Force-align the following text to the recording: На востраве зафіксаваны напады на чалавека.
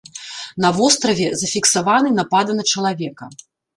На 0.63 0.69
востраве 0.77 1.27
зафіксаваны 1.41 2.09
напады 2.21 2.51
на 2.61 2.67
чалавека. 2.75 3.29